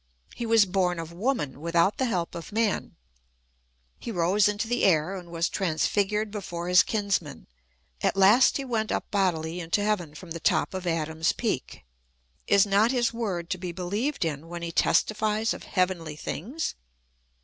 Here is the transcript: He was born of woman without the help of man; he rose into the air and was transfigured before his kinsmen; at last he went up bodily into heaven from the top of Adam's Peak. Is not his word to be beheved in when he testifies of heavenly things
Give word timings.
He 0.35 0.47
was 0.47 0.65
born 0.65 0.97
of 0.97 1.11
woman 1.13 1.61
without 1.61 1.97
the 1.99 2.05
help 2.05 2.33
of 2.33 2.51
man; 2.51 2.95
he 3.99 4.11
rose 4.11 4.47
into 4.47 4.67
the 4.67 4.83
air 4.83 5.15
and 5.15 5.29
was 5.29 5.47
transfigured 5.47 6.31
before 6.31 6.69
his 6.69 6.81
kinsmen; 6.81 7.45
at 8.01 8.15
last 8.17 8.57
he 8.57 8.65
went 8.65 8.91
up 8.91 9.05
bodily 9.11 9.59
into 9.59 9.83
heaven 9.83 10.15
from 10.15 10.31
the 10.31 10.39
top 10.39 10.73
of 10.73 10.87
Adam's 10.87 11.33
Peak. 11.33 11.85
Is 12.47 12.65
not 12.65 12.89
his 12.89 13.13
word 13.13 13.47
to 13.51 13.59
be 13.59 13.71
beheved 13.71 14.25
in 14.25 14.47
when 14.47 14.63
he 14.63 14.71
testifies 14.71 15.53
of 15.53 15.65
heavenly 15.65 16.15
things 16.15 16.73